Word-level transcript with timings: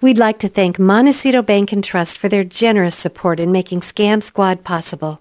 We'd 0.00 0.16
like 0.16 0.38
to 0.40 0.48
thank 0.48 0.78
Montecito 0.78 1.42
Bank 1.42 1.72
and 1.72 1.82
Trust 1.82 2.18
for 2.18 2.28
their 2.28 2.44
generous 2.44 2.94
support 2.94 3.40
in 3.40 3.50
making 3.50 3.80
Scam 3.80 4.22
Squad 4.22 4.62
possible. 4.62 5.20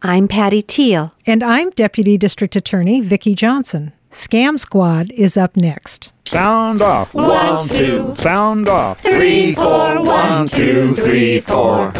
I'm 0.00 0.26
Patty 0.26 0.62
Teal. 0.62 1.12
And 1.26 1.42
I'm 1.42 1.68
Deputy 1.68 2.16
District 2.16 2.56
Attorney 2.56 3.02
Vicki 3.02 3.34
Johnson. 3.34 3.92
Scam 4.10 4.58
Squad 4.58 5.10
is 5.10 5.36
up 5.36 5.54
next. 5.54 6.12
Sound 6.24 6.80
off. 6.80 7.12
One, 7.12 7.68
two. 7.68 8.14
Sound 8.16 8.68
off. 8.68 9.02
Three, 9.02 9.54
four. 9.54 10.02
One, 10.02 10.46
two, 10.46 10.94
three, 10.94 11.40
four. 11.40 11.92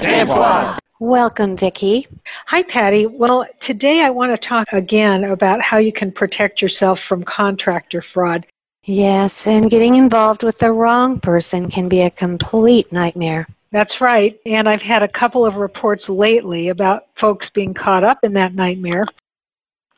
Scam 0.00 0.28
Squad. 0.28 0.78
Welcome, 0.98 1.58
Vicki. 1.58 2.06
Hi, 2.46 2.62
Patty. 2.72 3.04
Well, 3.06 3.44
today 3.66 4.00
I 4.02 4.08
want 4.08 4.32
to 4.32 4.48
talk 4.48 4.68
again 4.72 5.24
about 5.24 5.60
how 5.60 5.76
you 5.76 5.92
can 5.92 6.10
protect 6.10 6.62
yourself 6.62 6.98
from 7.06 7.22
contractor 7.24 8.02
fraud. 8.14 8.46
Yes, 8.88 9.46
and 9.46 9.68
getting 9.68 9.96
involved 9.96 10.42
with 10.42 10.60
the 10.60 10.72
wrong 10.72 11.20
person 11.20 11.68
can 11.68 11.90
be 11.90 12.00
a 12.00 12.10
complete 12.10 12.90
nightmare. 12.90 13.46
That's 13.70 13.92
right. 14.00 14.40
And 14.46 14.66
I've 14.66 14.80
had 14.80 15.02
a 15.02 15.08
couple 15.08 15.44
of 15.44 15.56
reports 15.56 16.04
lately 16.08 16.70
about 16.70 17.02
folks 17.20 17.44
being 17.54 17.74
caught 17.74 18.02
up 18.02 18.20
in 18.22 18.32
that 18.32 18.54
nightmare. 18.54 19.04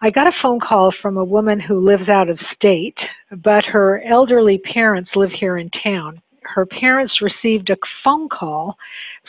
I 0.03 0.11
got 0.11 0.27
a 0.27 0.33
phone 0.43 0.59
call 0.59 0.93
from 1.01 1.19
a 1.19 1.25
woman 1.25 1.61
who 1.61 1.79
lives 1.79 2.09
out 2.09 2.29
of 2.29 2.41
state, 2.57 2.97
but 3.31 3.65
her 3.65 4.03
elderly 4.03 4.59
parents 4.59 5.13
live 5.15 5.31
here 5.31 5.57
in 5.57 5.71
town. 5.85 6.21
Her 6.43 6.67
parents 6.67 7.23
received 7.23 7.71
a 7.71 7.77
phone 8.03 8.29
call 8.29 8.77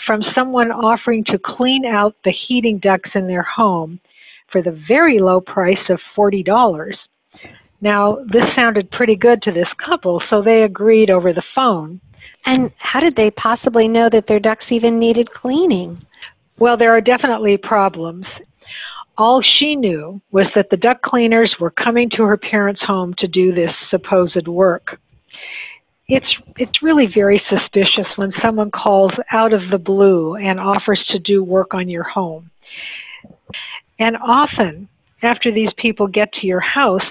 from 0.08 0.24
someone 0.34 0.72
offering 0.72 1.24
to 1.26 1.38
clean 1.38 1.86
out 1.86 2.16
the 2.26 2.34
heating 2.48 2.80
ducts 2.80 3.12
in 3.14 3.28
their 3.28 3.44
home 3.44 4.00
for 4.52 4.64
the 4.64 4.82
very 4.88 5.20
low 5.20 5.40
price 5.40 5.88
of 5.90 6.00
$40. 6.18 6.96
Now, 7.82 8.20
this 8.32 8.46
sounded 8.56 8.92
pretty 8.92 9.16
good 9.16 9.42
to 9.44 9.52
this 9.52 9.68
couple, 9.84 10.22
so 10.30 10.42
they 10.42 10.62
agreed 10.62 11.10
over 11.10 11.34
the 11.34 11.44
phone. 11.56 12.00
And 12.46 12.72
how 12.78 13.00
did 13.00 13.16
they 13.16 13.32
possibly 13.32 13.88
know 13.88 14.08
that 14.10 14.28
their 14.28 14.40
ducts 14.40 14.72
even 14.72 15.00
needed 15.00 15.32
cleaning? 15.32 16.00
Well, 16.60 16.78
there 16.78 16.92
are 16.96 17.02
definitely 17.02 17.58
problems. 17.58 18.26
All 19.18 19.42
she 19.42 19.76
knew 19.76 20.22
was 20.32 20.46
that 20.56 20.70
the 20.70 20.78
duct 20.78 21.02
cleaners 21.02 21.56
were 21.60 21.72
coming 21.72 22.10
to 22.12 22.24
her 22.24 22.38
parents' 22.38 22.82
home 22.82 23.14
to 23.18 23.28
do 23.28 23.54
this 23.54 23.72
supposed 23.90 24.48
work. 24.48 25.00
It's 26.08 26.36
it's 26.58 26.84
really 26.84 27.08
very 27.08 27.42
suspicious 27.50 28.08
when 28.16 28.34
someone 28.42 28.72
calls 28.72 29.14
out 29.32 29.54
of 29.54 29.70
the 29.70 29.78
blue 29.78 30.36
and 30.36 30.60
offers 30.60 31.04
to 31.10 31.20
do 31.20 31.44
work 31.44 31.74
on 31.74 31.90
your 31.90 32.04
home. 32.04 32.52
And 33.98 34.18
often 34.18 34.88
after 35.24 35.52
these 35.52 35.72
people 35.78 36.08
get 36.08 36.32
to 36.34 36.48
your 36.48 36.60
house, 36.60 37.06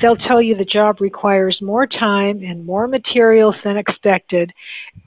they'll 0.00 0.16
tell 0.16 0.40
you 0.40 0.54
the 0.54 0.64
job 0.64 1.00
requires 1.00 1.58
more 1.60 1.86
time 1.86 2.42
and 2.42 2.64
more 2.64 2.86
materials 2.86 3.54
than 3.64 3.76
expected, 3.76 4.52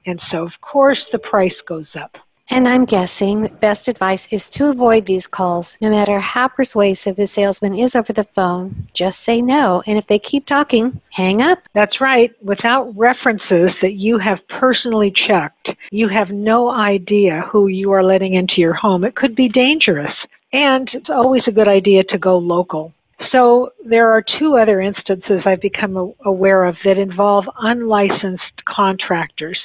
and 0.05 0.21
so 0.31 0.44
of 0.44 0.52
course 0.61 0.99
the 1.11 1.19
price 1.19 1.55
goes 1.67 1.88
up. 1.95 2.17
And 2.53 2.67
I'm 2.67 2.83
guessing 2.83 3.47
best 3.61 3.88
advice 3.88 4.27
is 4.33 4.49
to 4.49 4.69
avoid 4.69 5.05
these 5.05 5.25
calls. 5.25 5.77
No 5.79 5.89
matter 5.89 6.19
how 6.19 6.49
persuasive 6.49 7.16
the 7.16 7.25
salesman 7.25 7.73
is 7.73 7.95
over 7.95 8.11
the 8.11 8.25
phone, 8.25 8.88
just 8.94 9.22
say 9.22 9.41
no. 9.41 9.81
And 9.88 9.97
if 9.97 10.07
they 10.07 10.19
keep 10.19 10.45
talking, 10.45 10.99
hang 11.11 11.41
up. 11.41 11.59
That's 11.73 12.02
right. 12.02 12.29
Without 12.44 12.91
references 12.97 13.69
that 13.81 13.94
you 13.94 14.17
have 14.17 14.39
personally 14.49 15.13
checked, 15.29 15.69
you 15.91 16.09
have 16.09 16.31
no 16.31 16.69
idea 16.69 17.47
who 17.49 17.67
you 17.67 17.94
are 17.94 18.03
letting 18.03 18.33
into 18.33 18.55
your 18.57 18.73
home. 18.73 19.05
It 19.05 19.16
could 19.16 19.33
be 19.33 19.47
dangerous. 19.47 20.11
And 20.53 20.89
it's 20.94 21.09
always 21.09 21.44
a 21.47 21.52
good 21.52 21.67
idea 21.67 22.03
to 22.05 22.17
go 22.17 22.38
local. 22.38 22.94
So 23.31 23.71
there 23.85 24.11
are 24.11 24.23
two 24.39 24.57
other 24.57 24.81
instances 24.81 25.41
I've 25.45 25.61
become 25.61 26.13
aware 26.25 26.66
of 26.66 26.75
that 26.83 26.97
involve 26.97 27.45
unlicensed 27.59 28.66
contractors. 28.66 29.59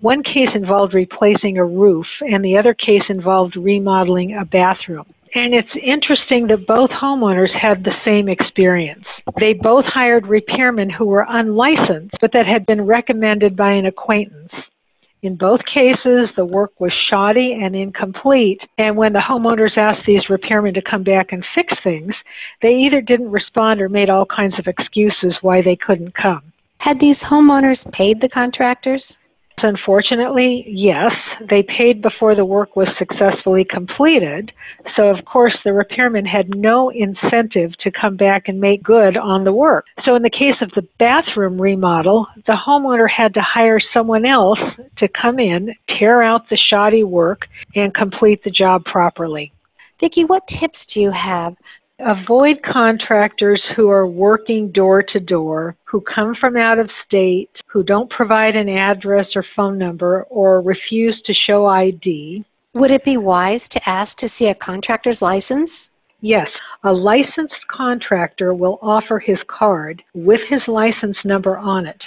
One 0.00 0.22
case 0.22 0.50
involved 0.54 0.94
replacing 0.94 1.58
a 1.58 1.64
roof, 1.64 2.06
and 2.20 2.44
the 2.44 2.56
other 2.56 2.74
case 2.74 3.02
involved 3.08 3.56
remodeling 3.56 4.34
a 4.34 4.44
bathroom. 4.44 5.04
And 5.34 5.52
it's 5.52 5.68
interesting 5.82 6.46
that 6.46 6.66
both 6.66 6.90
homeowners 6.90 7.52
had 7.52 7.82
the 7.82 7.94
same 8.04 8.28
experience. 8.28 9.04
They 9.40 9.52
both 9.52 9.84
hired 9.84 10.24
repairmen 10.24 10.92
who 10.92 11.06
were 11.06 11.26
unlicensed, 11.28 12.14
but 12.20 12.32
that 12.32 12.46
had 12.46 12.64
been 12.66 12.82
recommended 12.82 13.56
by 13.56 13.72
an 13.72 13.84
acquaintance. 13.84 14.52
In 15.24 15.36
both 15.36 15.60
cases, 15.64 16.28
the 16.36 16.44
work 16.44 16.78
was 16.78 16.92
shoddy 17.08 17.58
and 17.58 17.74
incomplete, 17.74 18.60
and 18.76 18.94
when 18.94 19.14
the 19.14 19.20
homeowners 19.20 19.74
asked 19.78 20.04
these 20.06 20.26
repairmen 20.26 20.74
to 20.74 20.82
come 20.82 21.02
back 21.02 21.32
and 21.32 21.42
fix 21.54 21.72
things, 21.82 22.14
they 22.60 22.74
either 22.74 23.00
didn't 23.00 23.30
respond 23.30 23.80
or 23.80 23.88
made 23.88 24.10
all 24.10 24.26
kinds 24.26 24.58
of 24.58 24.66
excuses 24.66 25.34
why 25.40 25.62
they 25.62 25.76
couldn't 25.76 26.14
come. 26.14 26.42
Had 26.80 27.00
these 27.00 27.22
homeowners 27.22 27.90
paid 27.90 28.20
the 28.20 28.28
contractors? 28.28 29.18
Unfortunately, 29.58 30.64
yes. 30.68 31.12
They 31.48 31.62
paid 31.62 32.02
before 32.02 32.34
the 32.34 32.44
work 32.44 32.76
was 32.76 32.88
successfully 32.98 33.64
completed, 33.64 34.52
so 34.96 35.08
of 35.08 35.24
course 35.24 35.56
the 35.64 35.72
repairman 35.72 36.26
had 36.26 36.54
no 36.54 36.90
incentive 36.90 37.76
to 37.78 37.90
come 37.90 38.16
back 38.16 38.48
and 38.48 38.60
make 38.60 38.82
good 38.82 39.16
on 39.16 39.44
the 39.44 39.52
work. 39.52 39.86
So 40.04 40.16
in 40.16 40.22
the 40.22 40.30
case 40.30 40.56
of 40.60 40.70
the 40.72 40.86
bathroom 40.98 41.60
remodel, 41.60 42.26
the 42.46 42.56
homeowner 42.56 43.08
had 43.08 43.32
to 43.34 43.40
hire 43.40 43.80
someone 43.92 44.26
else 44.26 44.58
to 44.98 45.08
come 45.08 45.38
in, 45.38 45.74
tear 45.98 46.22
out 46.22 46.48
the 46.50 46.58
shoddy 46.58 47.04
work, 47.04 47.46
and 47.74 47.94
complete 47.94 48.44
the 48.44 48.50
job 48.50 48.84
properly. 48.84 49.52
Vicki, 50.00 50.24
what 50.24 50.46
tips 50.48 50.84
do 50.84 51.00
you 51.00 51.12
have 51.12 51.56
Avoid 52.00 52.60
contractors 52.62 53.62
who 53.76 53.88
are 53.88 54.06
working 54.06 54.72
door 54.72 55.00
to 55.04 55.20
door, 55.20 55.76
who 55.84 56.00
come 56.00 56.34
from 56.34 56.56
out 56.56 56.80
of 56.80 56.90
state, 57.06 57.50
who 57.68 57.84
don't 57.84 58.10
provide 58.10 58.56
an 58.56 58.68
address 58.68 59.28
or 59.36 59.44
phone 59.54 59.78
number, 59.78 60.24
or 60.24 60.60
refuse 60.60 61.20
to 61.24 61.32
show 61.32 61.66
ID. 61.66 62.44
Would 62.72 62.90
it 62.90 63.04
be 63.04 63.16
wise 63.16 63.68
to 63.68 63.88
ask 63.88 64.18
to 64.18 64.28
see 64.28 64.48
a 64.48 64.56
contractor's 64.56 65.22
license? 65.22 65.90
Yes, 66.20 66.48
a 66.82 66.92
licensed 66.92 67.68
contractor 67.70 68.52
will 68.52 68.80
offer 68.82 69.20
his 69.20 69.38
card 69.46 70.02
with 70.14 70.40
his 70.48 70.62
license 70.66 71.16
number 71.24 71.56
on 71.56 71.86
it. 71.86 72.02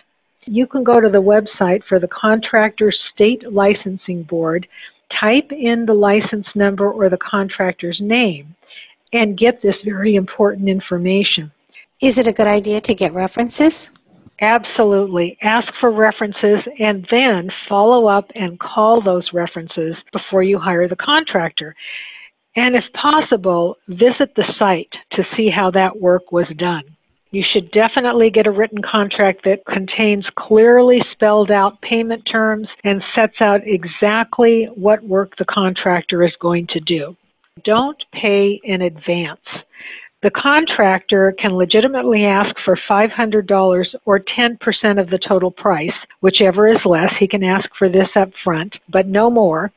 You 0.45 0.67
can 0.67 0.83
go 0.83 0.99
to 0.99 1.09
the 1.09 1.21
website 1.21 1.83
for 1.87 1.97
the 1.97 2.09
Contractor's 2.09 2.99
State 3.13 3.53
Licensing 3.53 4.23
Board, 4.23 4.67
type 5.17 5.49
in 5.51 5.85
the 5.85 5.93
license 5.93 6.47
number 6.55 6.91
or 6.91 7.09
the 7.09 7.17
contractor's 7.17 7.99
name 8.01 8.53
and 9.13 9.37
get 9.37 9.61
this 9.61 9.75
very 9.85 10.15
important 10.15 10.69
information. 10.69 11.51
Is 12.01 12.17
it 12.17 12.27
a 12.27 12.31
good 12.31 12.47
idea 12.47 12.79
to 12.81 12.93
get 12.93 13.13
references? 13.13 13.91
Absolutely. 14.39 15.37
Ask 15.41 15.67
for 15.79 15.91
references 15.91 16.59
and 16.79 17.07
then 17.09 17.49
follow 17.67 18.07
up 18.07 18.29
and 18.35 18.59
call 18.59 19.01
those 19.01 19.27
references 19.33 19.95
before 20.13 20.43
you 20.43 20.59
hire 20.59 20.87
the 20.87 20.95
contractor. 20.95 21.75
And 22.55 22.75
if 22.75 22.83
possible, 22.93 23.77
visit 23.87 24.35
the 24.35 24.45
site 24.59 24.91
to 25.13 25.23
see 25.35 25.49
how 25.49 25.71
that 25.71 25.99
work 25.99 26.31
was 26.31 26.47
done. 26.57 26.83
You 27.31 27.43
should 27.51 27.71
definitely 27.71 28.29
get 28.29 28.47
a 28.47 28.51
written 28.51 28.81
contract 28.81 29.41
that 29.43 29.65
contains 29.65 30.25
clearly 30.37 31.01
spelled 31.11 31.51
out 31.51 31.81
payment 31.81 32.23
terms 32.31 32.67
and 32.83 33.03
sets 33.15 33.41
out 33.41 33.61
exactly 33.65 34.69
what 34.75 35.03
work 35.03 35.35
the 35.37 35.45
contractor 35.45 36.23
is 36.23 36.33
going 36.39 36.67
to 36.67 36.79
do 36.79 37.17
don't 37.63 38.01
pay 38.13 38.59
in 38.63 38.81
advance. 38.83 39.41
The 40.23 40.31
contractor 40.31 41.35
can 41.39 41.55
legitimately 41.55 42.25
ask 42.25 42.55
for 42.65 42.79
$500 42.89 43.85
or 44.05 44.19
10% 44.19 44.99
of 44.99 45.09
the 45.09 45.19
total 45.27 45.51
price, 45.51 45.91
whichever 46.21 46.67
is 46.67 46.83
less. 46.85 47.13
He 47.19 47.27
can 47.27 47.43
ask 47.43 47.69
for 47.77 47.87
this 47.87 48.09
up 48.15 48.29
front, 48.43 48.75
but 48.89 49.07
no 49.07 49.29
more. 49.29 49.71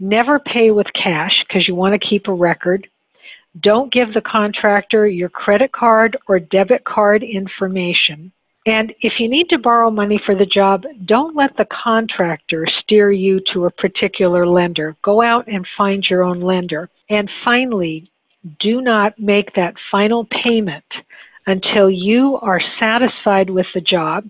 Never 0.00 0.40
pay 0.40 0.72
with 0.72 0.86
cash 1.00 1.32
because 1.46 1.68
you 1.68 1.74
want 1.74 2.00
to 2.00 2.08
keep 2.08 2.26
a 2.26 2.32
record. 2.32 2.86
Don't 3.60 3.92
give 3.92 4.12
the 4.12 4.20
contractor 4.20 5.06
your 5.06 5.28
credit 5.28 5.72
card 5.72 6.16
or 6.28 6.40
debit 6.40 6.84
card 6.84 7.22
information. 7.22 8.32
And 8.66 8.92
if 9.00 9.20
you 9.20 9.28
need 9.28 9.48
to 9.50 9.58
borrow 9.58 9.90
money 9.92 10.20
for 10.26 10.34
the 10.34 10.44
job, 10.44 10.84
don't 11.04 11.36
let 11.36 11.56
the 11.56 11.66
contractor 11.66 12.66
steer 12.82 13.12
you 13.12 13.40
to 13.52 13.66
a 13.66 13.70
particular 13.70 14.44
lender. 14.44 14.96
Go 15.02 15.22
out 15.22 15.46
and 15.46 15.64
find 15.78 16.04
your 16.10 16.24
own 16.24 16.40
lender. 16.40 16.90
And 17.08 17.30
finally, 17.44 18.10
do 18.58 18.80
not 18.80 19.18
make 19.20 19.54
that 19.54 19.74
final 19.90 20.24
payment 20.24 20.84
until 21.46 21.88
you 21.88 22.38
are 22.42 22.60
satisfied 22.80 23.50
with 23.50 23.66
the 23.72 23.80
job, 23.80 24.28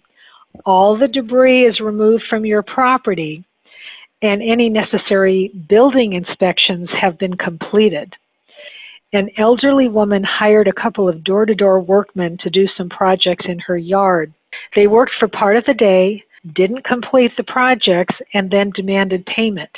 all 0.66 0.96
the 0.96 1.08
debris 1.08 1.66
is 1.66 1.80
removed 1.80 2.24
from 2.28 2.44
your 2.44 2.62
property, 2.62 3.44
and 4.20 4.42
any 4.42 4.68
necessary 4.68 5.48
building 5.48 6.12
inspections 6.12 6.90
have 6.90 7.18
been 7.18 7.36
completed 7.36 8.14
an 9.16 9.30
elderly 9.38 9.88
woman 9.88 10.22
hired 10.22 10.68
a 10.68 10.72
couple 10.72 11.08
of 11.08 11.24
door 11.24 11.46
to 11.46 11.54
door 11.54 11.80
workmen 11.80 12.38
to 12.42 12.50
do 12.50 12.66
some 12.76 12.88
projects 12.88 13.46
in 13.48 13.58
her 13.60 13.78
yard. 13.78 14.32
They 14.74 14.86
worked 14.86 15.12
for 15.18 15.28
part 15.28 15.56
of 15.56 15.64
the 15.64 15.74
day, 15.74 16.22
didn't 16.54 16.84
complete 16.84 17.32
the 17.36 17.44
projects, 17.44 18.14
and 18.34 18.50
then 18.50 18.70
demanded 18.74 19.26
payment. 19.26 19.70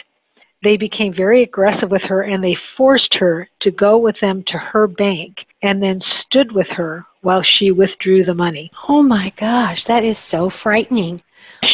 They 0.62 0.76
became 0.76 1.14
very 1.14 1.44
aggressive 1.44 1.90
with 1.90 2.02
her 2.02 2.22
and 2.22 2.42
they 2.42 2.56
forced 2.76 3.14
her 3.14 3.48
to 3.62 3.70
go 3.70 3.96
with 3.96 4.16
them 4.20 4.42
to 4.48 4.58
her 4.58 4.88
bank 4.88 5.36
and 5.62 5.80
then 5.82 6.00
stood 6.26 6.52
with 6.52 6.66
her 6.68 7.04
while 7.22 7.42
she 7.42 7.70
withdrew 7.70 8.24
the 8.24 8.34
money. 8.34 8.70
Oh 8.88 9.02
my 9.02 9.32
gosh, 9.36 9.84
that 9.84 10.02
is 10.04 10.18
so 10.18 10.50
frightening. 10.50 11.22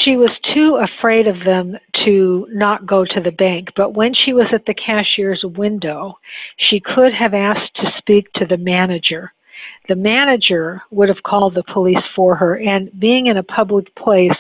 she 0.05 0.17
was 0.17 0.31
too 0.53 0.77
afraid 0.77 1.27
of 1.27 1.37
them 1.45 1.79
to 2.05 2.47
not 2.51 2.87
go 2.87 3.05
to 3.05 3.21
the 3.21 3.33
bank. 3.33 3.69
But 3.77 3.95
when 3.95 4.13
she 4.15 4.33
was 4.33 4.47
at 4.53 4.67
the 4.67 4.75
cashier's 4.75 5.45
window, 5.45 6.19
she 6.57 6.81
could 6.81 7.13
have 7.13 7.35
asked 7.35 7.75
to 7.77 7.93
speak 7.99 8.33
to 8.35 8.47
the 8.47 8.57
manager. 8.57 9.33
The 9.89 9.97
manager 9.97 10.83
would 10.91 11.09
have 11.09 11.23
called 11.23 11.55
the 11.55 11.65
police 11.73 12.05
for 12.15 12.35
her, 12.37 12.57
and 12.57 12.91
being 12.99 13.27
in 13.27 13.37
a 13.37 13.43
public 13.43 13.95
place 13.97 14.33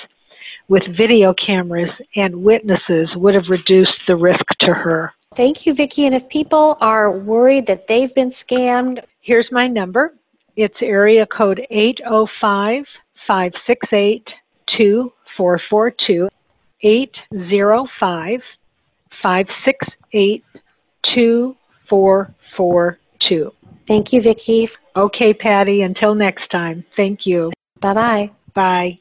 with 0.68 0.82
video 0.96 1.34
cameras 1.34 1.90
and 2.16 2.42
witnesses 2.42 3.08
would 3.16 3.34
have 3.34 3.48
reduced 3.48 3.98
the 4.06 4.16
risk 4.16 4.44
to 4.60 4.72
her. 4.72 5.12
Thank 5.34 5.66
you, 5.66 5.74
Vicki. 5.74 6.06
And 6.06 6.14
if 6.14 6.28
people 6.28 6.76
are 6.80 7.10
worried 7.10 7.66
that 7.66 7.88
they've 7.88 8.14
been 8.14 8.30
scammed, 8.30 9.04
here's 9.20 9.50
my 9.50 9.66
number. 9.66 10.14
It's 10.56 10.76
area 10.80 11.26
code 11.26 11.66
805 11.70 12.84
568 13.26 14.28
2442. 14.76 16.28
805 16.84 18.40
568 19.22 20.44
2442. 21.14 23.52
Thank 23.86 24.12
you, 24.12 24.22
Vicki. 24.22 24.68
Okay, 24.96 25.34
Patty. 25.34 25.82
Until 25.82 26.14
next 26.14 26.48
time. 26.50 26.84
Thank 26.96 27.26
you. 27.26 27.50
Bye 27.80 27.94
bye. 27.94 28.30
Bye. 28.54 29.00